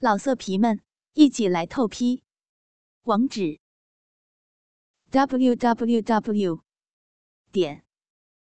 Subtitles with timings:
[0.00, 0.80] 老色皮们，
[1.14, 2.22] 一起来透批！
[3.02, 3.58] 网址
[5.10, 6.62] ：w w w
[7.50, 7.84] 点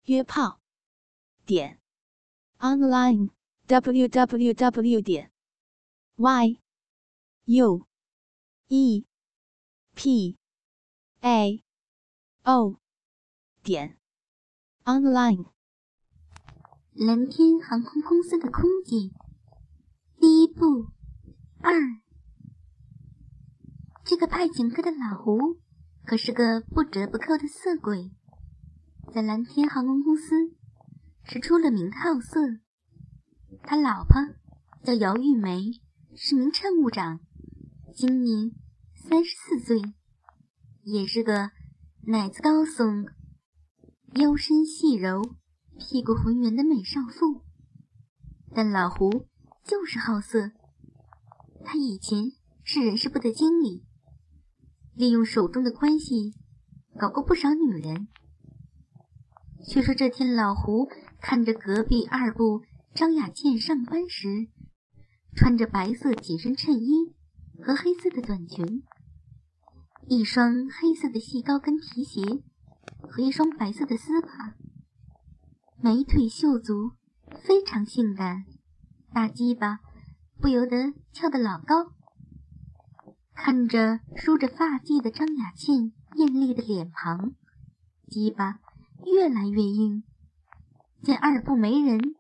[0.04, 0.60] 约炮
[1.46, 1.80] 点
[2.58, 3.30] online
[3.68, 5.32] w w w 点
[6.18, 6.60] y
[7.46, 7.88] u
[8.68, 9.06] e
[9.96, 10.38] p
[11.22, 11.64] a
[12.44, 12.76] o
[13.64, 13.98] 点
[14.84, 15.46] online。
[16.96, 19.10] 蓝天航空公司的空姐
[20.20, 20.99] 第一步。
[21.62, 21.74] 二，
[24.06, 25.58] 这个派遣科的老胡
[26.06, 28.12] 可是个不折不扣的色鬼，
[29.14, 30.56] 在蓝天航空公司
[31.26, 32.40] 是出了名的好色。
[33.64, 34.16] 他老婆
[34.84, 35.72] 叫姚玉梅，
[36.16, 37.20] 是名乘务长，
[37.94, 38.52] 今年
[38.96, 39.82] 三十四岁，
[40.84, 41.52] 也是个
[42.08, 43.12] 奶子高耸、
[44.16, 45.36] 腰身细柔、
[45.78, 47.44] 屁股浑圆的美少妇。
[48.56, 49.28] 但老胡
[49.66, 50.52] 就是好色。
[51.64, 52.32] 他以前
[52.64, 53.84] 是人事部的经理，
[54.96, 56.34] 利用手中的关系
[56.98, 58.08] 搞过不少女人。
[59.68, 60.88] 却说这天，老胡
[61.22, 62.64] 看着隔壁二部
[62.96, 64.48] 张雅倩上班时，
[65.36, 67.14] 穿着白色紧身衬衣
[67.62, 68.84] 和黑色的短裙，
[70.08, 72.22] 一双黑色的细高跟皮鞋
[73.10, 74.56] 和一双白色的丝袜，
[75.82, 76.94] 美腿秀足，
[77.44, 78.46] 非常性感，
[79.14, 79.82] 大鸡巴。
[80.42, 81.92] 不由得翘得老高，
[83.36, 87.34] 看着梳着发髻的张雅倩艳丽的脸庞，
[88.08, 88.62] 鸡巴
[89.06, 90.04] 越来越硬。
[91.04, 92.16] 见二部没人，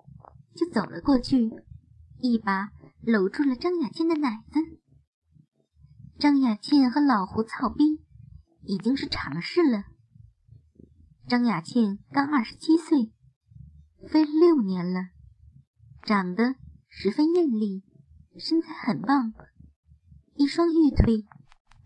[0.53, 1.49] 就走了过去，
[2.19, 4.59] 一把搂住了张雅倩的奶子。
[6.17, 8.03] 张雅倩和老胡操逼
[8.63, 9.85] 已经是常事了。
[11.25, 13.13] 张雅倩刚二十七岁，
[14.09, 15.11] 飞了六年了，
[16.03, 16.55] 长得
[16.89, 17.85] 十分艳丽。
[18.39, 19.33] 身材很棒，
[20.35, 21.25] 一双玉腿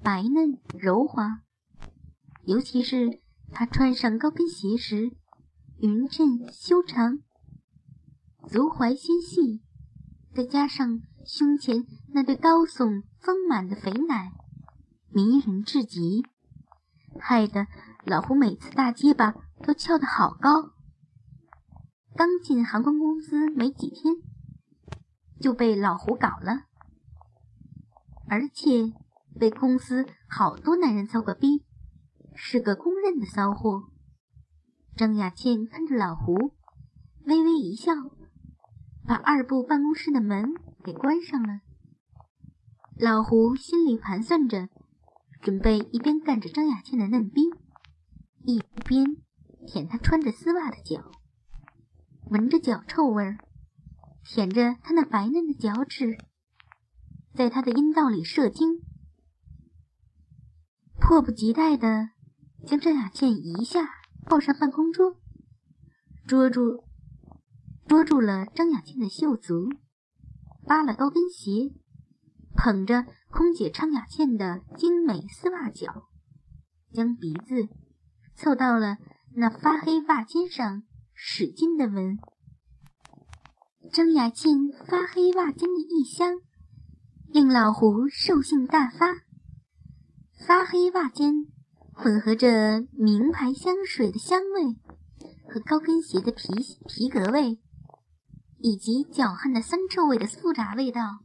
[0.04, 1.42] 白嫩柔滑，
[2.46, 5.18] 尤其是她穿上高跟鞋时，
[5.80, 7.18] 匀称修长，
[8.48, 9.64] 足踝纤细，
[10.36, 14.32] 再加上胸前那对高耸丰满的肥奶，
[15.10, 16.24] 迷人至极，
[17.20, 17.66] 害得
[18.06, 19.34] 老胡每次大结巴
[19.64, 20.74] 都翘得好高。
[22.16, 24.33] 刚进航空公司没几天。
[25.44, 26.68] 就被老胡搞了，
[28.30, 28.94] 而且
[29.38, 31.66] 被公司好多男人操过逼，
[32.34, 33.90] 是个公认的骚货。
[34.96, 36.54] 张雅倩看着老胡，
[37.26, 37.92] 微微一笑，
[39.06, 41.60] 把二部办公室的门给关上了。
[42.96, 44.70] 老胡心里盘算着，
[45.42, 47.42] 准备一边干着张雅倩的嫩逼，
[48.46, 49.18] 一边
[49.68, 51.12] 舔她穿着丝袜的脚，
[52.30, 53.40] 闻着脚臭味儿。
[54.26, 56.18] 舔着他那白嫩的脚趾，
[57.36, 58.82] 在他的阴道里射精，
[61.00, 62.10] 迫不及待地
[62.66, 63.90] 将张雅倩一下
[64.26, 65.18] 抱上办公桌，
[66.26, 66.86] 捉住
[67.86, 69.70] 捉住了张雅倩的袖足，
[70.66, 71.74] 扒了高跟鞋，
[72.56, 76.10] 捧着空姐张雅倩的精美丝袜脚，
[76.92, 77.68] 将鼻子
[78.36, 78.98] 凑到了
[79.36, 82.18] 那发黑袜尖上，使劲地闻。
[83.94, 86.42] 张雅倩发黑袜尖的异香，
[87.28, 89.14] 令老胡兽性大发。
[90.48, 91.46] 发黑袜尖
[91.94, 94.76] 混合着名牌香水的香味
[95.48, 96.48] 和高跟鞋的皮
[96.88, 97.60] 皮革味，
[98.58, 101.20] 以及脚汗的酸臭味的复杂味道。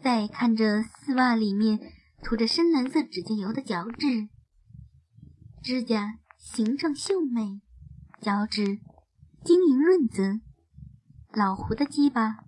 [0.00, 1.80] 再看着丝袜里面
[2.22, 4.28] 涂着深蓝色指甲油的脚趾，
[5.60, 7.60] 指甲形状秀美，
[8.20, 8.78] 脚趾
[9.44, 10.40] 晶莹润泽。
[11.34, 12.44] 老胡的鸡巴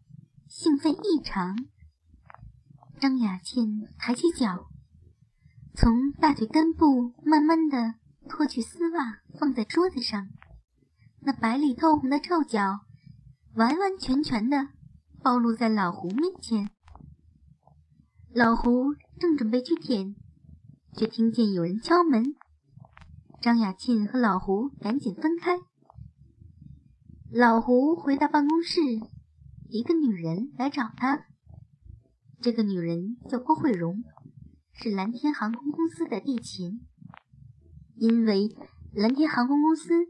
[0.46, 1.56] 兴奋异常，
[3.00, 4.68] 张雅倩抬起脚，
[5.74, 7.94] 从大腿根部慢慢的
[8.28, 10.28] 脱去丝袜，放在桌子上，
[11.20, 12.80] 那白里透红的臭脚
[13.54, 14.68] 完完全全的
[15.22, 16.68] 暴露在老胡面前。
[18.34, 20.14] 老胡正准备去舔，
[20.94, 22.36] 却听见有人敲门，
[23.40, 25.56] 张雅倩和老胡赶紧分开。
[27.36, 28.80] 老胡回到办公室，
[29.68, 31.26] 一个女人来找他。
[32.40, 34.04] 这个女人叫郭慧荣，
[34.70, 36.86] 是蓝天航空公司的地勤。
[37.96, 38.54] 因为
[38.92, 40.06] 蓝天航空公司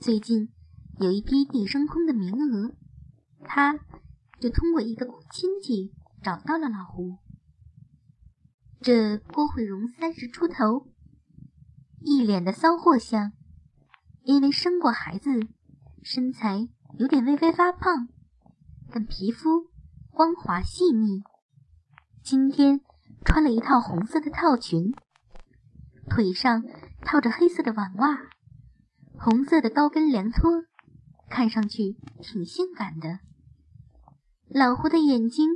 [0.00, 0.52] 最近
[1.00, 2.76] 有一批地升空的名额，
[3.42, 3.76] 他
[4.38, 7.18] 就通过一个亲戚找到了老胡。
[8.80, 10.86] 这郭慧荣三十出头，
[11.98, 13.32] 一脸的骚货相，
[14.22, 15.48] 因为生过孩子。
[16.02, 16.68] 身材
[16.98, 18.08] 有点微微发胖，
[18.90, 19.66] 但皮肤
[20.10, 21.22] 光滑细腻，
[22.22, 22.80] 今天
[23.24, 24.92] 穿了一套红色的套裙，
[26.08, 26.64] 腿上
[27.02, 28.18] 套着黑色的网袜，
[29.18, 30.64] 红色的高跟凉拖，
[31.28, 33.20] 看上去挺性感的。
[34.48, 35.48] 老胡的眼睛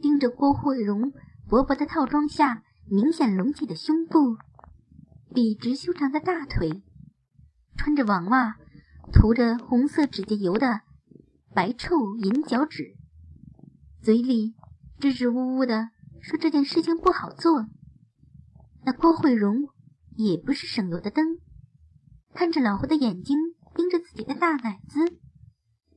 [0.00, 1.12] 盯着郭慧荣
[1.48, 4.36] 薄薄的套装下明显隆起的胸部，
[5.34, 6.82] 笔直修长的大腿，
[7.76, 8.56] 穿着网袜，
[9.12, 10.82] 涂着红色指甲油的
[11.54, 12.96] 白臭银脚趾，
[14.02, 14.54] 嘴里
[14.98, 15.90] 支支吾吾的。
[16.20, 17.66] 说这件事情不好做，
[18.84, 19.68] 那郭慧荣
[20.16, 21.38] 也不是省油的灯，
[22.34, 23.36] 看着老胡的眼睛
[23.74, 25.20] 盯着自己的大奶子，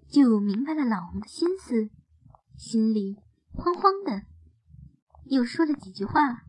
[0.07, 1.89] 就明白了老胡的心思，
[2.55, 3.17] 心里
[3.53, 4.23] 慌慌的，
[5.25, 6.43] 又说了几句话。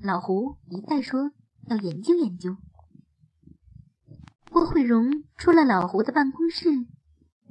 [0.00, 1.30] 老胡一再说
[1.68, 2.56] 要研究研究。
[4.54, 6.68] 郭慧荣出了老胡的办公室，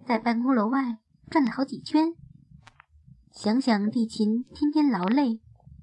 [0.07, 2.13] 在办公楼外转了好几圈。
[3.29, 5.41] 想想地勤天天劳累，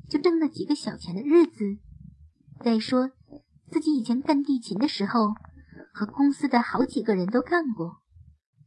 [0.08, 1.76] 就挣那几个小钱的日子。
[2.64, 3.10] 再说
[3.70, 5.34] 自己以前干地勤的时候，
[5.92, 7.98] 和公司的好几个人都干过，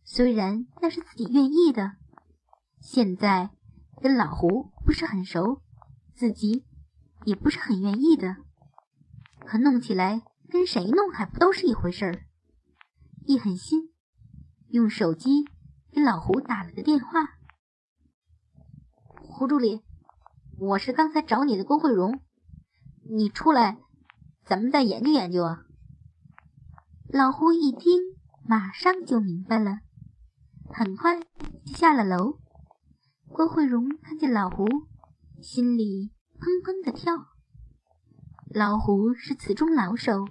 [0.04, 1.94] 虽然那是自己愿意的。
[2.80, 3.50] 现在
[4.00, 5.64] 跟老胡不是很熟，
[6.14, 6.64] 自己
[7.26, 8.36] 也不是很愿意的。
[9.44, 12.26] 可弄起来跟谁弄还不都是一回事儿？
[13.26, 13.94] 一狠心，
[14.68, 15.46] 用手机
[15.92, 17.38] 给老胡打了个电话。
[19.16, 19.82] 胡助理，
[20.60, 22.20] 我是刚才找你的郭慧荣，
[23.10, 23.78] 你出来，
[24.44, 25.64] 咱们再研究研究啊。
[27.08, 28.02] 老胡一听，
[28.46, 29.80] 马上就明白了，
[30.74, 32.40] 很快就下了楼。
[33.30, 34.66] 郭慧荣看见老胡，
[35.42, 37.28] 心里砰砰的跳。
[38.54, 40.28] 老胡是词中老手，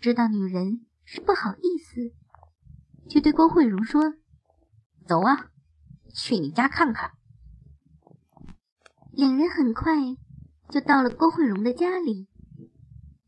[0.00, 2.12] 知道女人是不好意思，
[3.08, 4.14] 就对郭慧荣说
[5.06, 5.50] ：“走啊，
[6.12, 7.12] 去你家看看。”
[9.14, 9.94] 两人很快
[10.68, 12.28] 就到了郭慧荣的家里。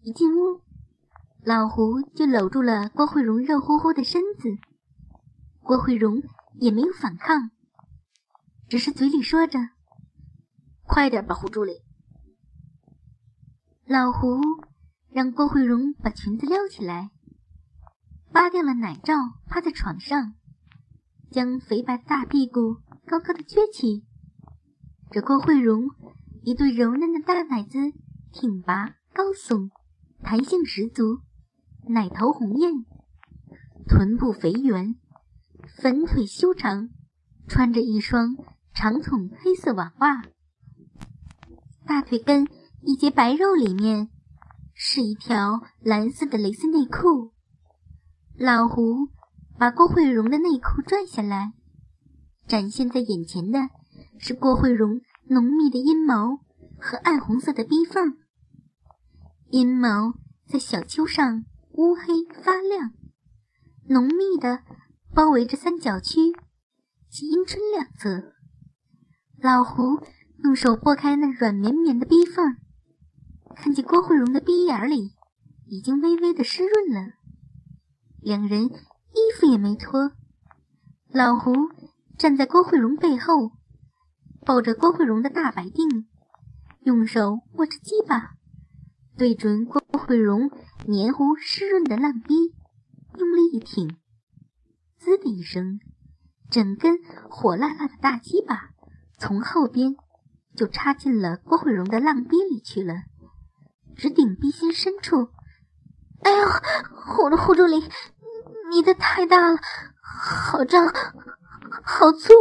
[0.03, 0.61] 一进屋，
[1.43, 4.49] 老胡就搂住了郭慧荣热乎乎的身子。
[5.61, 6.23] 郭慧荣
[6.59, 7.53] 也没有反抗，
[8.69, 9.59] 只是嘴里说着
[10.83, 11.83] ：“快点吧，胡助理。”
[13.87, 14.41] 老胡
[15.11, 17.11] 让郭慧荣把裙子撩起来，
[18.39, 19.15] 扒掉了奶罩，
[19.49, 20.35] 趴在床上，
[21.29, 24.07] 将肥白的大屁股高高的撅起。
[25.11, 25.89] 这郭慧荣
[26.45, 27.79] 一对柔嫩的大奶子，
[28.33, 29.71] 挺拔高耸，
[30.23, 31.19] 弹性十足，
[31.89, 32.71] 奶头红艳，
[33.89, 34.95] 臀部肥圆，
[35.83, 36.91] 粉腿修长，
[37.49, 38.37] 穿着一双
[38.73, 40.23] 长筒黑色网袜，
[41.85, 42.47] 大腿根
[42.83, 44.11] 一截白肉里面
[44.75, 47.33] 是一条蓝色的蕾丝内裤。
[48.41, 49.09] 老胡
[49.59, 51.55] 把郭慧荣的内裤拽下来，
[52.47, 53.59] 展现在眼前的。
[54.21, 56.39] 是郭慧荣浓密的阴毛
[56.79, 58.17] 和暗红色的逼缝，
[59.51, 60.15] 阴毛
[60.47, 62.93] 在小丘上乌黑发亮，
[63.89, 64.63] 浓密的
[65.15, 66.33] 包围着三角区
[67.09, 68.33] 及阴唇两侧。
[69.41, 70.01] 老胡
[70.45, 72.57] 用手拨开那软绵绵的逼缝，
[73.57, 75.13] 看见郭慧荣的逼眼里
[75.67, 77.18] 已经微微的湿润了。
[78.21, 80.13] 两人衣服也没脱，
[81.09, 81.53] 老胡
[82.17, 83.53] 站在郭慧荣背后。
[84.47, 86.07] 抱着郭慧荣的大白腚，
[86.81, 88.31] 用手握着鸡巴，
[89.15, 90.51] 对准郭慧荣
[90.87, 92.55] 黏糊湿润的烂逼，
[93.19, 93.95] 用力一挺，
[94.97, 95.81] 滋的一声，
[96.49, 96.99] 整根
[97.29, 98.71] 火辣辣的大鸡巴
[99.19, 99.97] 从后边
[100.57, 103.03] 就插进了郭慧荣的浪逼里去了，
[103.95, 105.29] 直顶逼心深处。
[106.29, 107.83] 哎呦，我的胡助理，
[108.71, 109.59] 你的太大了，
[110.03, 110.87] 好胀，
[111.83, 112.35] 好粗。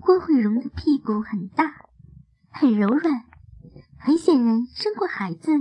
[0.00, 1.76] 郭慧荣的屁股很大，
[2.50, 3.22] 很柔软，
[4.00, 5.52] 很显然生过孩子，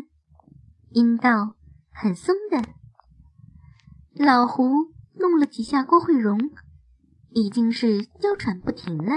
[0.90, 1.54] 阴道
[1.92, 2.64] 很松的。
[4.16, 6.40] 老胡弄了几下郭慧荣，
[7.30, 9.12] 已经是娇喘不停了。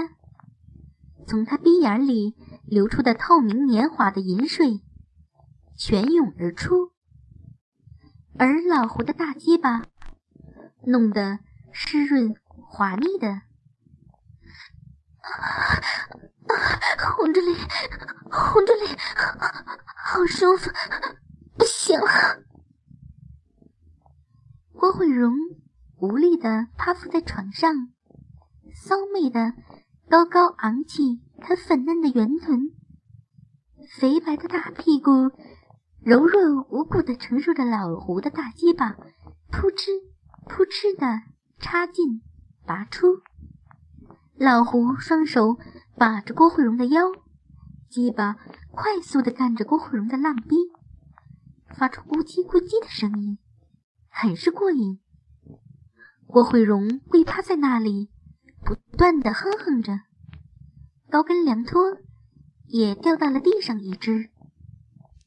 [1.25, 2.35] 从他鼻眼里
[2.67, 4.83] 流出的透明黏滑的银水
[5.75, 6.90] 泉涌而出，
[8.41, 9.83] 而老胡的大鸡巴
[10.87, 11.37] 弄得
[11.71, 13.43] 湿润滑腻的。
[16.97, 17.55] 红着脸，
[18.31, 18.97] 红着脸，
[19.95, 20.71] 好舒服，
[21.55, 22.41] 不行了。
[24.73, 25.31] 郭慧荣
[25.99, 27.71] 无力的趴伏在床上，
[28.73, 29.53] 骚媚的
[30.09, 32.71] 高高昂起她粉嫩的圆臀，
[33.99, 35.29] 肥白的大屁股
[36.03, 38.93] 柔弱无骨的承受着老胡的大鸡巴，
[39.51, 39.85] 扑哧
[40.49, 41.21] 扑哧的
[41.59, 42.23] 插进
[42.65, 43.21] 拔出。
[44.35, 45.59] 老胡双手
[45.95, 47.11] 把着郭慧荣的腰，
[47.87, 48.37] 鸡巴
[48.71, 50.55] 快速的干着郭慧荣的浪逼，
[51.75, 53.37] 发出咕叽咕叽的声音，
[54.09, 54.99] 很是过瘾。
[56.25, 58.09] 郭慧荣跪趴在那里，
[58.65, 59.99] 不断的哼哼着，
[61.11, 61.97] 高跟凉拖
[62.65, 64.31] 也掉到了地上一只。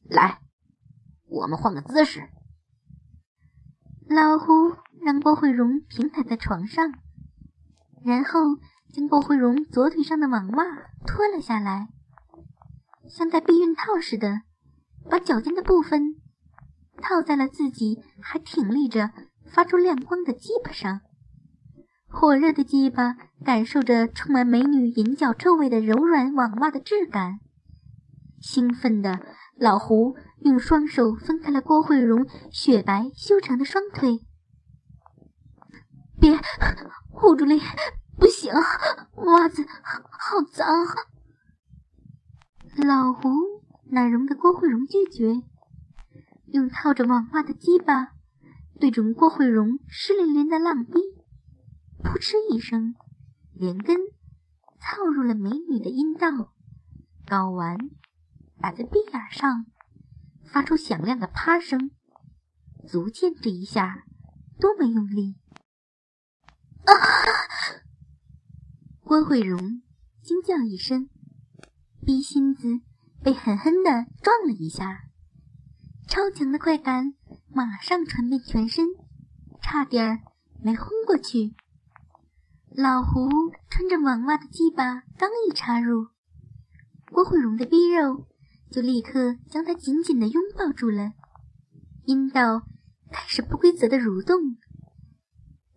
[0.09, 0.41] 来，
[1.35, 2.29] 我们换个姿势。
[4.09, 6.93] 老胡让郭慧荣平躺在床上，
[8.05, 8.41] 然后。
[8.93, 10.65] 将郭慧荣左腿上的网袜
[11.05, 11.89] 脱了下来，
[13.09, 14.43] 像戴避孕套似的，
[15.11, 16.15] 把脚尖的部分
[17.03, 19.11] 套在了自己还挺立着、
[19.51, 21.01] 发出亮光的鸡巴上。
[22.07, 27.41] 火热的鸡巴感受着充满美女银角臭味的柔软网袜的质感，
[28.41, 29.27] 兴奋的
[29.59, 30.15] 老胡
[30.45, 34.21] 用双手分开了郭慧荣雪白修长的双腿。
[36.21, 36.39] 别，
[37.11, 37.61] 护住脸！
[38.19, 38.53] 不行，
[39.17, 40.67] 袜子好脏。
[42.77, 43.31] 老胡
[43.91, 45.43] 哪容得郭慧荣拒绝，
[46.47, 48.13] 用套着网袜的鸡巴
[48.79, 50.93] 对准郭慧荣湿淋淋的浪逼，
[52.03, 52.95] 扑哧一声，
[53.55, 53.97] 连根
[54.79, 56.53] 操入了美女的阴道，
[57.27, 57.79] 睾丸
[58.61, 59.65] 打在鼻眼上，
[60.47, 61.91] 发出响亮的啪声，
[62.87, 64.05] 足见这一下
[64.61, 65.37] 多么用力！
[66.85, 66.93] 啊！
[69.03, 69.83] 郭慧荣
[70.23, 71.09] 惊叫一声，
[72.05, 72.81] 逼心子
[73.23, 75.05] 被狠狠地撞了一下，
[76.09, 77.15] 超强的快感
[77.49, 78.87] 马上传遍全身，
[79.61, 80.23] 差点
[80.63, 81.55] 没昏过去。
[82.71, 83.29] 老胡
[83.71, 86.09] 穿着网袜的鸡巴刚一插入，
[87.13, 88.27] 郭慧荣的逼肉
[88.75, 91.13] 就立刻将他紧紧地拥抱住了，
[92.07, 92.67] 阴道
[93.13, 94.37] 开始不规则的蠕动，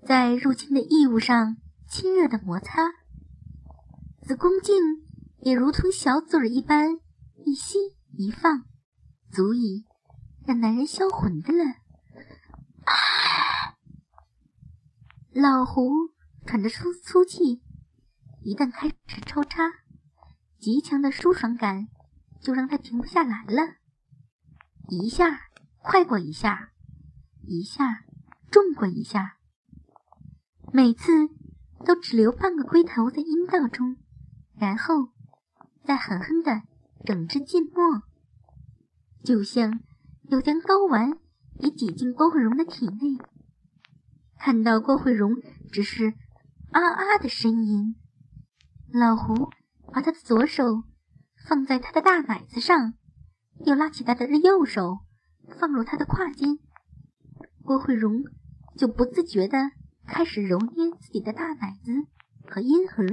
[0.07, 2.87] 在入侵的异物上亲热的摩擦。
[4.23, 4.75] 子宫颈
[5.41, 6.97] 也如同小嘴儿一般，
[7.45, 7.77] 一吸
[8.17, 8.63] 一放，
[9.31, 9.85] 足以
[10.47, 11.63] 让男人销魂的了。
[15.33, 15.91] 老胡
[16.47, 17.61] 喘着粗粗气，
[18.41, 19.65] 一旦开始抽插，
[20.57, 21.89] 极强的舒爽感
[22.41, 23.75] 就让他停不下来了。
[24.89, 25.41] 一下
[25.79, 26.71] 快过一下，
[27.43, 28.03] 一下
[28.49, 29.37] 重过一下，
[30.71, 31.11] 每次
[31.85, 33.97] 都只留半个龟头在阴道中。
[34.55, 35.13] 然后，
[35.85, 36.63] 再狠狠的
[37.05, 38.01] 整至浸没，
[39.23, 39.79] 就像
[40.29, 41.19] 要将睾丸
[41.59, 43.23] 也挤进郭慧荣的体内。
[44.39, 45.35] 看到郭慧荣
[45.71, 46.15] 只是
[46.71, 47.95] 啊啊的呻吟，
[48.91, 49.51] 老胡
[49.93, 50.83] 把他的左手
[51.47, 52.93] 放在他的大奶子上，
[53.65, 54.99] 又拉起他的右手
[55.59, 56.59] 放入他的胯间，
[57.63, 58.25] 郭慧荣
[58.77, 59.57] 就不自觉的
[60.05, 61.91] 开始揉捏自己的大奶子
[62.45, 63.05] 和阴核。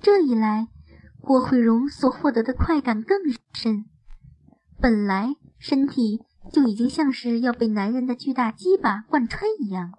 [0.00, 0.68] 这一来，
[1.20, 3.18] 郭慧荣所获得的快感更
[3.52, 3.86] 深。
[4.80, 9.92] 本来身体就已经像是要被男人的巨大鸡巴贯穿一样。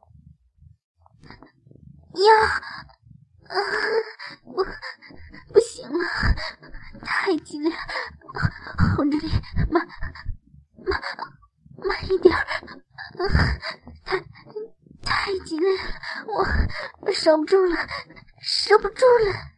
[2.13, 2.31] 呀，
[3.47, 3.55] 啊，
[4.43, 4.65] 我，
[5.53, 6.03] 不行了，
[7.01, 7.69] 太紧了，
[8.95, 9.31] 红着脸，
[9.71, 9.87] 慢，
[10.83, 10.99] 慢，
[11.77, 12.35] 慢一点，
[14.03, 14.19] 太，
[15.03, 15.83] 太激烈了，
[17.05, 17.75] 我守不住了，
[18.41, 19.53] 守不住了。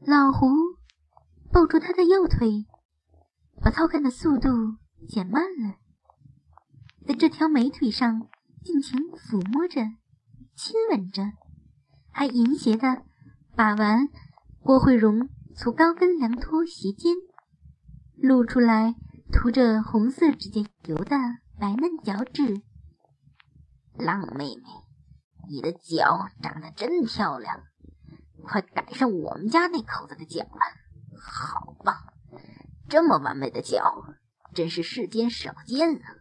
[0.00, 0.46] 老胡
[1.50, 2.66] 抱住他的右腿，
[3.62, 4.50] 把操干的速度
[5.08, 5.76] 减慢了，
[7.06, 8.28] 在这条美腿上
[8.62, 9.80] 尽情抚摸着、
[10.54, 11.32] 亲吻着，
[12.12, 13.04] 还淫邪的
[13.58, 14.08] 把玩
[14.60, 17.12] 郭慧荣粗高跟凉拖鞋尖，
[18.14, 18.94] 露出来
[19.32, 21.16] 涂着红色指甲油的
[21.58, 22.62] 白嫩脚趾。
[23.96, 24.62] 浪妹妹，
[25.50, 27.64] 你的脚长得真漂亮。
[28.44, 31.96] 快赶上我们家那口子的脚了，好棒！
[32.88, 34.04] 这么完美的脚，
[34.54, 36.14] 真是世间少见啊！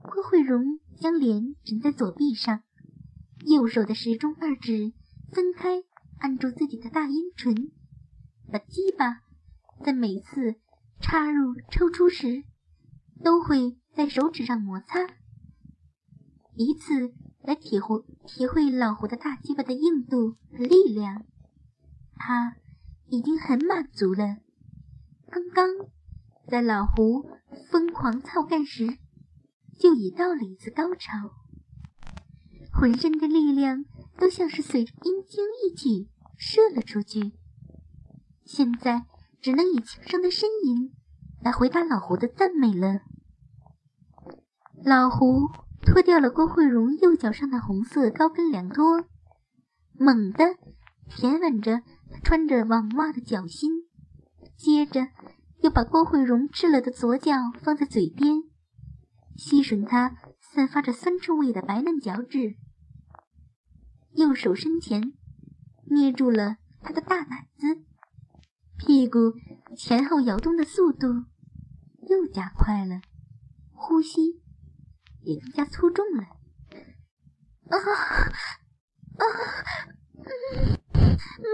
[0.00, 2.62] 郭慧荣将脸枕在左臂上，
[3.44, 4.92] 右手的食中二指
[5.32, 5.82] 分开
[6.18, 7.72] 按住自己的大阴唇，
[8.52, 9.22] 把鸡巴
[9.84, 10.54] 在每次
[11.00, 12.44] 插入、抽出时，
[13.24, 15.00] 都会在手指上摩擦，
[16.54, 17.12] 以此。
[17.44, 21.24] 来体会体会老胡的大鸡巴的硬度和力量，
[22.14, 22.54] 他
[23.08, 24.36] 已经很满足了。
[25.28, 25.66] 刚刚
[26.46, 27.28] 在老胡
[27.68, 28.96] 疯狂操干时，
[29.76, 31.32] 就已到了一次高潮，
[32.72, 33.84] 浑身的力量
[34.18, 37.32] 都像是随着阴茎一起射了出去。
[38.44, 39.06] 现在
[39.40, 40.92] 只能以轻声的呻吟
[41.42, 43.00] 来回答老胡的赞美了。
[44.84, 45.50] 老胡。
[45.84, 49.04] 脱掉了郭慧荣右脚上的红色高跟凉拖，
[49.98, 50.54] 猛地
[51.10, 51.82] 舔吻着
[52.22, 53.68] 穿着网袜的脚心，
[54.56, 55.08] 接着
[55.58, 57.32] 又把郭慧荣赤了的左脚
[57.64, 58.44] 放在嘴边，
[59.36, 60.16] 吸吮她
[60.54, 62.54] 散发着酸臭味的白嫩脚趾，
[64.14, 65.12] 右手伸前
[65.84, 67.82] 捏住了他的大奶子，
[68.78, 69.34] 屁股
[69.76, 71.08] 前后摇动的速度
[72.08, 73.00] 又加快了，
[73.72, 74.42] 呼吸
[75.22, 76.24] 也更加粗重了。
[77.70, 77.76] 啊
[79.18, 79.24] 啊！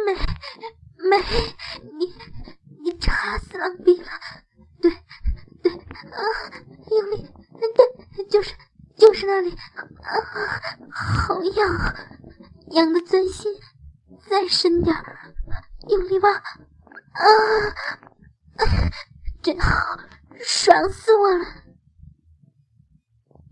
[0.04, 0.14] 美
[1.10, 1.16] 美，
[1.98, 2.06] 你
[2.82, 4.08] 你插死狼逼了！
[4.80, 4.90] 对
[5.62, 6.18] 对啊，
[6.90, 7.30] 用力，
[8.16, 8.54] 对，就是
[8.96, 9.56] 就是那里啊，
[10.90, 11.94] 好痒，
[12.78, 13.52] 娘的钻心，
[14.30, 14.94] 再深点，
[15.88, 16.28] 用力吧！
[16.30, 17.24] 啊，
[19.42, 19.98] 真好，
[20.38, 21.44] 爽死我了！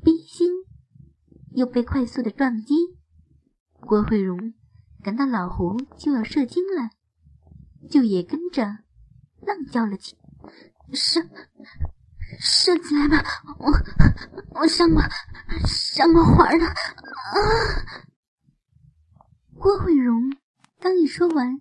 [0.05, 0.49] 逼心
[1.57, 2.97] 又被快速的撞击，
[3.81, 4.55] 郭慧荣。
[5.03, 6.91] 感到老胡就要射精了，
[7.91, 8.63] 就也跟着
[9.41, 10.17] 浪叫了起，
[10.93, 11.21] 射
[12.39, 13.25] 射起来吧，
[13.59, 13.73] 我
[14.61, 15.03] 我上过
[15.67, 16.75] 上过环了啊！
[19.67, 20.31] 郭慧荣
[20.79, 21.61] 刚一说完，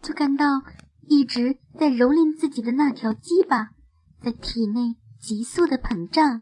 [0.00, 0.46] 就感到
[1.02, 3.72] 一直在蹂躏自己的那条鸡巴
[4.22, 6.40] 在体内急速的膨胀，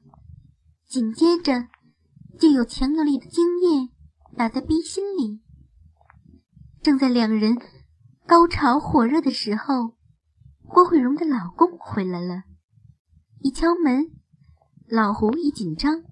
[0.87, 1.67] 紧接着
[2.39, 3.91] 就有强有力的精液
[4.37, 5.43] 打在逼心里。
[6.81, 7.59] 正在两人
[8.25, 9.97] 高潮火热的时候，
[10.69, 12.45] 郭慧荣的老公回来了。
[13.41, 14.13] 一敲门，
[14.87, 16.05] 老胡一紧张，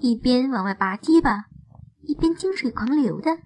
[0.00, 1.44] 一边往外拔鸡巴，
[2.00, 3.38] 一边精水狂流的，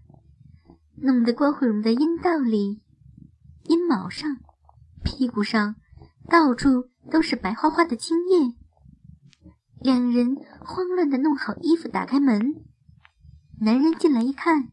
[0.96, 2.82] 弄得郭慧荣的阴道里、
[3.64, 4.38] 阴毛上、
[5.02, 5.76] 屁股上
[6.28, 8.54] 到处都是白花花的精液。
[9.80, 12.64] 两人慌乱的弄好衣服，打开门，
[13.60, 14.70] 男人进来一看。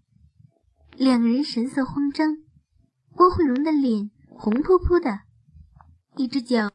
[0.95, 2.37] 两人神色慌张，
[3.13, 5.21] 郭慧荣的脸红扑扑的，
[6.15, 6.71] 一只脚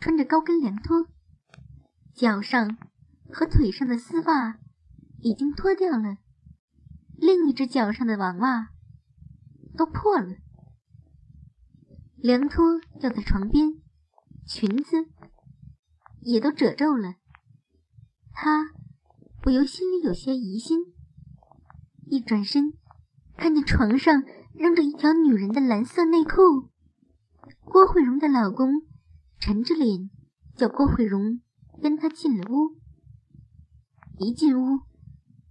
[0.00, 1.06] 穿着高跟凉拖，
[2.14, 2.76] 脚上
[3.30, 4.58] 和腿上的丝袜
[5.20, 6.16] 已经脱掉了，
[7.20, 8.70] 另一只脚上的网袜
[9.76, 10.36] 都破了，
[12.16, 13.74] 凉拖掉在床边，
[14.46, 15.06] 裙子
[16.22, 17.16] 也都褶皱了，
[18.32, 18.70] 他
[19.42, 20.78] 不由心里有些疑心，
[22.06, 22.72] 一转身。
[23.36, 24.22] 看见床上
[24.54, 26.70] 扔着一条女人的蓝色内裤，
[27.64, 28.82] 郭慧荣的老公
[29.38, 30.10] 沉着脸
[30.56, 31.40] 叫郭慧荣
[31.82, 32.76] 跟他进了屋。
[34.18, 34.80] 一进屋，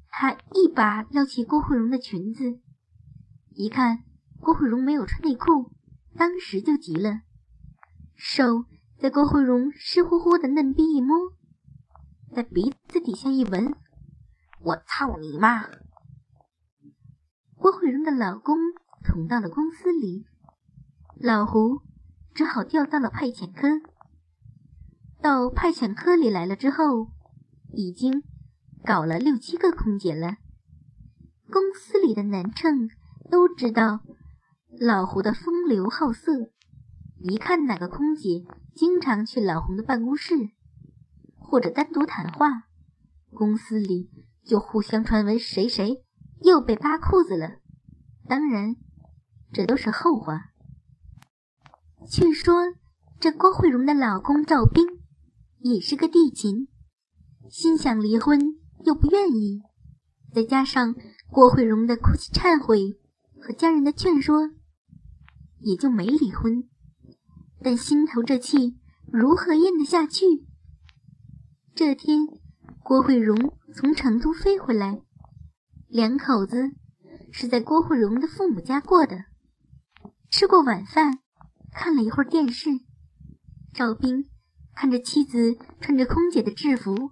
[0.10, 2.60] 他一把撩起郭慧荣的裙子，
[3.52, 4.04] 一看
[4.40, 5.72] 郭慧荣没有穿内裤，
[6.16, 7.22] 当时就急了，
[8.16, 8.66] 手
[8.98, 11.16] 在郭慧荣湿乎乎的嫩逼一摸，
[12.34, 13.74] 在鼻子底下一闻，
[14.62, 15.66] 我操你妈！
[17.56, 18.58] 郭慧荣的老公
[19.04, 20.26] 捅到了公司里，
[21.20, 21.82] 老胡
[22.34, 23.68] 只好调到了派遣科。
[25.22, 27.12] 到派遣科里来了之后，
[27.74, 28.24] 已经
[28.84, 30.38] 搞了六七个空姐了。
[31.52, 32.90] 公司里的男乘
[33.32, 34.02] 都知道
[34.80, 36.52] 老胡的风流好色，
[37.20, 40.36] 一看哪个空姐经常去老胡的办公室
[41.38, 42.64] 或者单独谈话，
[43.32, 44.10] 公司里
[44.46, 46.04] 就互相传闻谁谁。
[46.42, 47.58] 又被扒裤子了，
[48.26, 48.78] 当然，
[49.52, 50.52] 这都是后话。
[52.10, 52.64] 据说
[53.20, 54.88] 这郭慧荣的老公赵斌
[55.58, 56.70] 也是个地勤，
[57.50, 58.40] 心想离婚
[58.86, 59.62] 又不愿意，
[60.34, 60.96] 再加上
[61.30, 63.00] 郭慧荣的哭泣忏悔
[63.42, 64.50] 和家人的劝说，
[65.60, 66.68] 也就没离婚。
[67.62, 68.80] 但心头这气
[69.12, 70.26] 如何咽得下去？
[71.76, 72.28] 这天，
[72.84, 75.02] 郭慧荣从成都飞回来。
[75.88, 76.72] 两口子
[77.32, 79.26] 是在郭慧荣的父母家过的，
[80.30, 81.20] 吃过晚饭，
[81.74, 82.70] 看了一会儿电视。
[83.74, 84.30] 赵斌
[84.76, 87.12] 看着妻子穿着空姐的制服，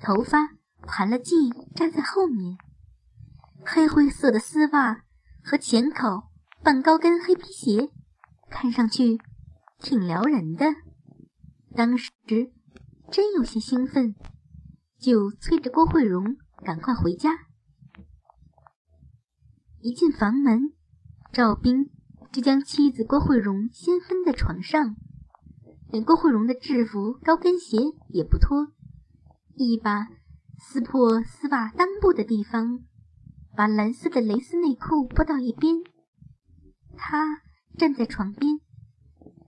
[0.00, 0.48] 头发
[0.90, 2.58] 盘了髻站在后面，
[3.64, 5.04] 黑灰色的丝袜
[5.44, 6.24] 和浅口
[6.64, 7.90] 半高跟黑皮鞋，
[8.50, 9.16] 看上去
[9.78, 10.66] 挺撩人的。
[11.76, 12.10] 当时
[13.08, 14.16] 真有些兴奋，
[14.98, 17.30] 就催着郭慧荣赶快回家。
[19.80, 20.72] 一进房门，
[21.32, 21.88] 赵斌
[22.32, 24.96] 就将妻子郭慧荣先分在床上，
[25.88, 28.72] 连郭慧荣的制服高跟鞋也不脱，
[29.54, 30.08] 一把
[30.62, 32.80] 撕破丝袜裆部的地方，
[33.56, 35.76] 把蓝色的蕾丝内裤拨到一边。
[36.98, 37.40] 他
[37.78, 38.60] 站在床边，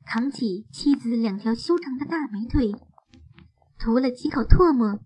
[0.06, 2.74] 扛起妻子两条修长的大美腿，
[3.78, 5.00] 涂了几口唾沫，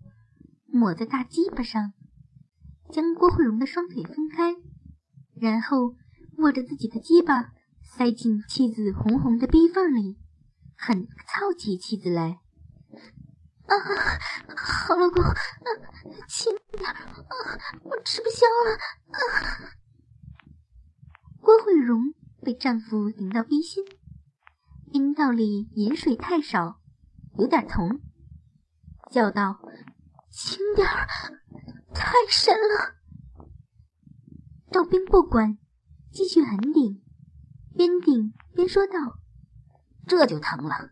[0.67, 1.91] 抹在大鸡巴上，
[2.89, 4.55] 将郭慧荣的双腿分开。
[5.35, 5.93] 然后
[6.37, 7.51] 握着自己的鸡巴，
[7.83, 10.17] 塞进妻子红红的逼缝里，
[10.77, 12.39] 很操起妻子来。
[13.67, 13.73] 啊，
[14.55, 15.23] 好老公，
[16.27, 16.95] 轻点，啊，
[17.83, 18.77] 我吃不消了。
[19.11, 19.19] 啊！
[21.41, 23.83] 郭慧荣被丈夫顶到逼心，
[24.91, 26.81] 阴道里饮水太少，
[27.37, 28.01] 有点疼，
[29.11, 29.59] 叫道
[30.31, 31.07] ：“轻点儿，
[31.93, 32.95] 太深了。”
[34.71, 35.57] 赵兵不管，
[36.11, 37.03] 继续狠顶，
[37.75, 38.93] 边顶边说道
[40.07, 40.91] ：“这就疼了，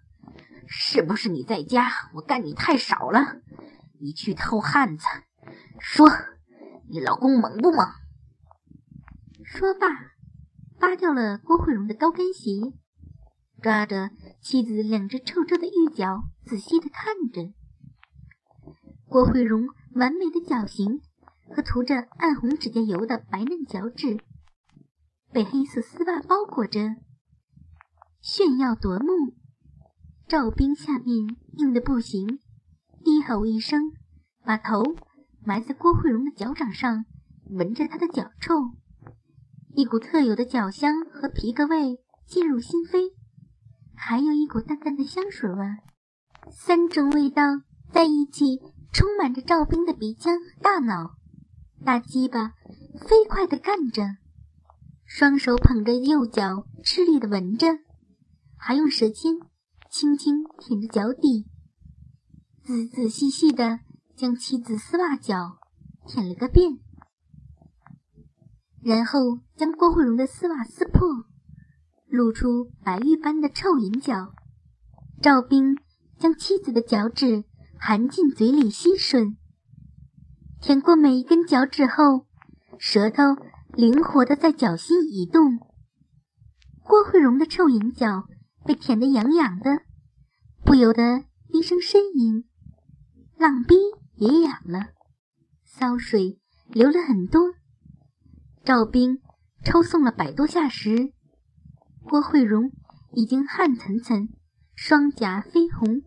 [0.68, 3.42] 是不是你在家我干你太少了？
[4.00, 5.06] 你去偷汉子，
[5.80, 6.08] 说
[6.90, 7.88] 你老公猛不猛？”
[9.44, 9.88] 说罢，
[10.80, 12.74] 扒掉了郭慧荣的高跟鞋，
[13.62, 14.10] 抓着
[14.42, 17.54] 妻子两只臭臭的玉脚，仔细的看着
[19.08, 21.02] 郭慧荣完美的脚型。
[21.56, 24.18] 和涂着暗红指甲油的白嫩脚趾，
[25.32, 26.96] 被黑色丝袜包裹着，
[28.20, 29.36] 炫耀夺目。
[30.28, 32.40] 赵冰下面硬的不行，
[33.04, 33.92] 低吼一声，
[34.44, 34.84] 把头
[35.44, 37.06] 埋在郭慧荣的脚掌上，
[37.52, 38.72] 闻着她的脚臭，
[39.76, 43.14] 一股特有的脚香和皮革味进入心扉，
[43.96, 45.64] 还有一股淡淡的香水味，
[46.50, 47.44] 三种味道
[47.92, 48.60] 在一起，
[48.92, 51.12] 充满着赵冰的鼻腔和大脑。
[51.86, 52.54] 大鸡巴
[53.08, 54.02] 飞快地干着，
[55.06, 57.68] 双手捧着右脚，吃力地闻着，
[58.58, 59.34] 还用舌尖
[59.98, 61.46] 轻轻舔着脚底，
[62.66, 63.80] 仔仔细细地
[64.14, 65.58] 将妻子丝袜脚
[66.06, 66.80] 舔了个遍，
[68.84, 71.00] 然后将郭慧荣的丝袜撕破，
[72.08, 74.34] 露出白玉般的臭银脚。
[75.22, 75.78] 赵兵
[76.20, 77.46] 将妻子的脚趾
[77.80, 79.38] 含进嘴里吸吮。
[80.60, 82.28] 舔过每一根脚趾后，
[82.78, 83.24] 舌头
[83.72, 85.58] 灵活的在脚心移动。
[86.84, 88.26] 郭慧荣的臭银脚
[88.66, 89.85] 被舔得痒痒的，
[90.66, 92.44] 不由得低声呻吟。
[93.38, 93.76] 浪逼
[94.16, 94.90] 也痒了，
[95.64, 97.54] 骚水流了很多。
[98.64, 99.22] 赵兵
[99.64, 101.14] 抽送了百多下时，
[102.04, 102.72] 郭慧荣
[103.14, 104.30] 已经汗涔涔，
[104.74, 106.02] 双颊绯红，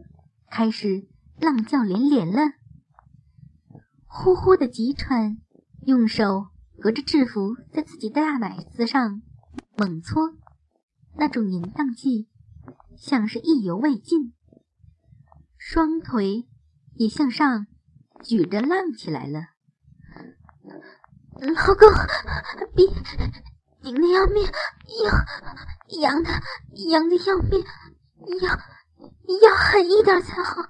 [0.50, 1.06] 开始
[1.40, 2.54] 浪叫连连了。
[4.06, 5.38] 呼呼的急喘，
[5.82, 6.46] 用手
[6.80, 9.22] 隔着制服在自己的大奶子上
[9.76, 10.34] 猛搓，
[11.16, 12.26] 那种淫荡劲
[12.96, 14.34] 像是意犹未尽。
[15.70, 16.48] 双腿
[16.94, 17.66] 也向上
[18.24, 19.48] 举着浪起来了。
[21.40, 21.86] 老公，
[22.74, 22.86] 别
[23.82, 24.46] 紧的要命，
[25.02, 25.26] 痒
[26.00, 26.30] 痒的
[26.88, 27.62] 痒的要命，
[28.40, 28.48] 要
[29.42, 30.62] 要狠一点才好。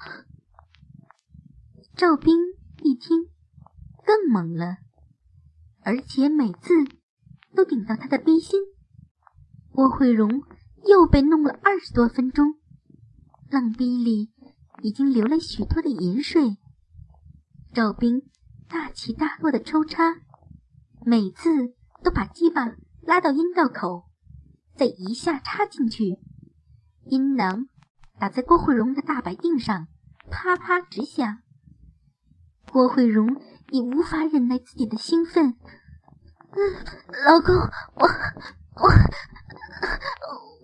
[1.95, 2.37] 赵兵。
[2.83, 3.29] 一听，
[4.05, 4.79] 更猛了，
[5.83, 6.75] 而且每次
[7.55, 8.61] 都顶到他的逼心。
[9.71, 10.43] 郭慧荣
[10.89, 12.55] 又被弄了二十多分钟，
[13.49, 14.33] 浪逼里
[14.83, 16.57] 已经流了许多的银水。
[17.75, 18.23] 赵兵
[18.69, 20.17] 大起大落的抽插，
[21.05, 24.09] 每次都把鸡巴拉到阴道口，
[24.77, 26.19] 再一下插进去，
[27.05, 27.69] 阴囊
[28.19, 29.89] 打在郭慧荣的大白腚上，
[30.31, 31.39] 啪啪直响。
[32.71, 35.57] 郭慧荣已无法忍耐自己的兴奋，
[36.53, 36.59] 嗯，
[37.25, 38.09] 老公，我
[38.77, 38.91] 我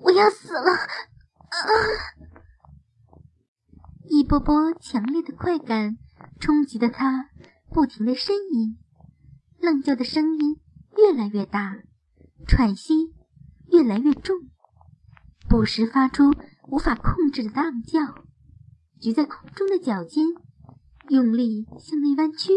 [0.02, 0.72] 我要死了！
[0.72, 1.58] 啊！
[4.08, 5.96] 一波波强烈的快感
[6.38, 7.30] 冲击着他，
[7.70, 8.78] 不停的呻吟，
[9.58, 10.60] 浪叫的声音
[10.96, 11.78] 越来越大，
[12.46, 13.14] 喘息
[13.72, 14.36] 越来越重，
[15.48, 16.32] 不时发出
[16.68, 18.24] 无法控制的浪叫，
[19.00, 20.24] 举在空中的脚尖。
[21.10, 22.50] 用力向内弯曲，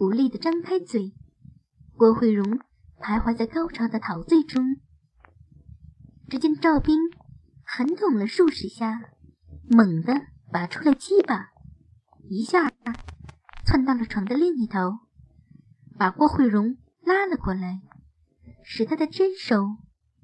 [0.00, 1.12] 无力的张开嘴。
[1.94, 2.58] 郭慧荣
[2.98, 4.80] 徘徊在高潮的陶醉中。
[6.30, 6.96] 只见赵兵
[7.62, 8.98] 狠捅了数十下，
[9.68, 10.14] 猛地
[10.52, 11.50] 拔出了鸡巴，
[12.28, 12.72] 一下
[13.64, 14.98] 窜到了床的另一头，
[15.98, 17.80] 把郭慧荣拉了过来，
[18.62, 19.76] 使他的真手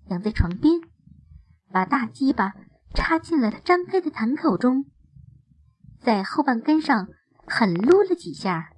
[0.08, 0.80] 仰在床边，
[1.70, 2.54] 把大鸡巴
[2.94, 4.86] 插进了他张开的膛口中，
[6.00, 7.08] 在后半根上。
[7.48, 8.72] 狠撸了几下，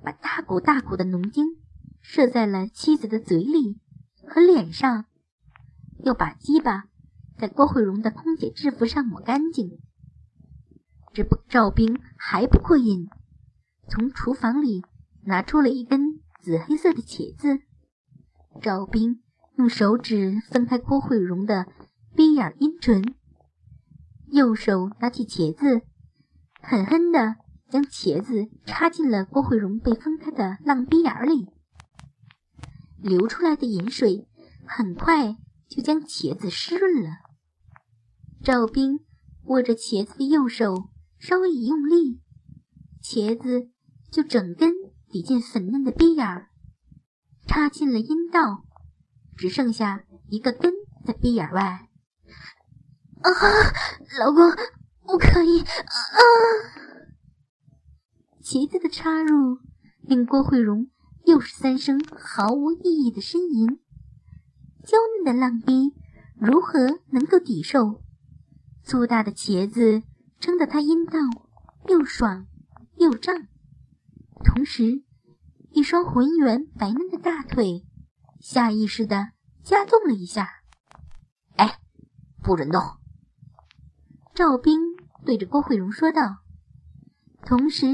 [0.00, 1.56] 把大股大股的浓精
[2.00, 3.80] 射在了妻子的嘴里
[4.28, 5.06] 和脸上，
[6.04, 6.84] 又把鸡巴
[7.36, 9.80] 在郭慧荣的空姐制服上抹干净。
[11.12, 13.08] 这不，赵兵还不过瘾，
[13.88, 14.82] 从厨房里
[15.24, 17.60] 拿出了一根紫黑色的茄子。
[18.60, 19.22] 赵兵
[19.56, 21.66] 用手指分开郭慧荣的
[22.14, 23.14] 鼻眼阴唇，
[24.28, 25.82] 右手拿起茄子，
[26.60, 27.36] 狠狠的。
[27.70, 31.46] 将茄子插进了郭慧荣被分开的浪鼻眼里，
[33.00, 34.26] 流出来的饮水
[34.66, 35.36] 很快
[35.68, 37.10] 就将茄子湿润了。
[38.42, 38.98] 赵兵
[39.44, 40.89] 握着茄子的右手
[41.20, 42.18] 稍微一用力，
[43.02, 43.68] 茄子
[44.10, 44.72] 就整根
[45.10, 46.48] 抵进粉嫩的逼眼儿，
[47.46, 48.64] 插进了阴道，
[49.36, 50.72] 只剩下一个根
[51.04, 51.88] 在逼眼外。
[53.20, 53.30] 啊，
[54.18, 54.50] 老公，
[55.02, 55.60] 不可以！
[55.60, 55.66] 啊！
[58.42, 59.58] 茄子的插入
[60.00, 60.90] 令郭慧荣
[61.26, 63.78] 又是三声毫无意义的呻吟。
[64.82, 65.94] 娇嫩的浪逼
[66.34, 68.02] 如何能够抵受
[68.82, 70.02] 粗大的茄子
[70.40, 71.18] 撑得他阴道
[71.86, 72.46] 又爽
[72.96, 73.46] 又胀？
[74.42, 75.04] 同时，
[75.70, 77.86] 一双浑圆白嫩的大腿
[78.40, 80.48] 下意识的加动了一下。
[81.56, 81.78] 哎，
[82.42, 82.80] 不准动！
[84.34, 84.80] 赵冰
[85.26, 86.38] 对着郭慧荣说道，
[87.44, 87.86] 同时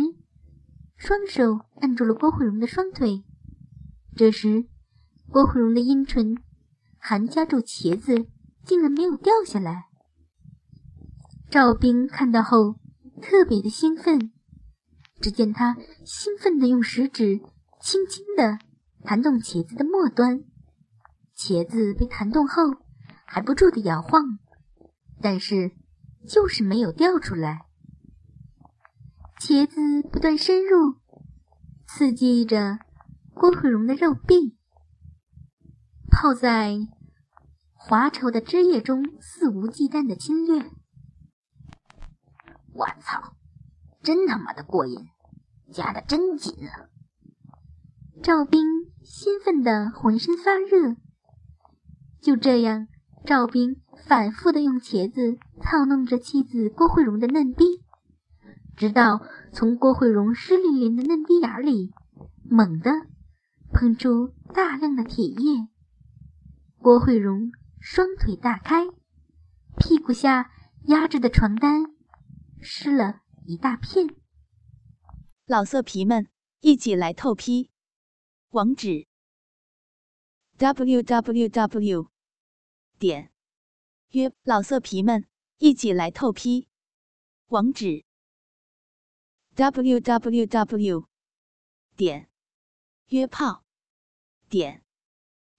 [0.97, 3.25] 双手按住了郭慧荣的双腿。
[4.15, 4.69] 这时，
[5.29, 6.37] 郭慧荣的阴唇
[6.99, 8.29] 还夹住茄子，
[8.65, 9.86] 竟然没有掉下来。
[11.51, 12.77] 赵冰看到后
[13.23, 14.33] 特别的兴奋，
[15.21, 17.41] 只见他兴奋的用食指
[17.81, 18.59] 轻轻的
[19.03, 20.45] 弹动茄子的末端，
[21.37, 22.63] 茄子被弹动后
[23.25, 24.39] 还不住的摇晃，
[25.21, 25.73] 但是。
[26.29, 27.67] 就是没有掉出来。
[29.41, 30.97] 茄子不断深入，
[31.87, 32.81] 刺激着
[33.33, 34.57] 郭慧荣的肉壁，
[36.11, 36.77] 泡在
[37.75, 40.69] 滑稠的汁液中，肆无忌惮的侵略。
[42.77, 43.35] 我操，
[44.03, 45.07] 真他妈的过瘾，
[45.73, 46.87] 夹的真紧啊！
[48.23, 48.63] 赵冰
[49.03, 50.97] 兴奋的浑身发热。
[52.21, 52.89] 就这样，
[53.25, 53.81] 赵冰。
[54.07, 57.65] 反复的用茄子操弄着妻子郭慧荣的嫩逼，
[58.77, 59.21] 直到
[59.53, 61.93] 从郭慧荣湿淋淋的嫩逼眼里
[62.49, 62.93] 猛地
[63.73, 65.67] 喷出大量的铁液。
[66.79, 68.87] 郭慧荣双腿大开，
[69.77, 70.53] 屁股下
[70.85, 71.83] 压着的床单
[72.67, 74.09] 湿了一大片。
[75.47, 76.29] 老色皮们，
[76.61, 77.71] 一起来透批！
[78.51, 79.07] 网址
[80.59, 82.11] ：w w w.
[82.99, 83.31] 点。
[84.11, 86.69] 约老色皮们一起来透批，
[87.47, 88.05] 网址
[89.55, 91.07] ：w w w.
[91.97, 92.29] 点
[93.07, 93.65] 约炮
[94.49, 94.85] 点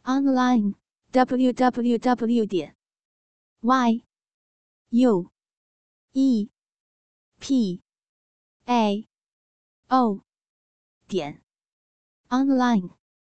[0.04, 0.76] online
[1.12, 2.46] w w w.
[2.46, 2.76] 点
[3.62, 4.04] y
[4.90, 5.32] u
[6.12, 6.50] e
[7.40, 7.82] p
[8.66, 9.08] a
[9.90, 10.22] o
[11.08, 11.42] 点
[12.30, 12.90] online。